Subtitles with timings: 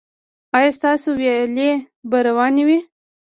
[0.57, 1.71] ایا ستاسو ویالې
[2.09, 2.79] به روانې وي؟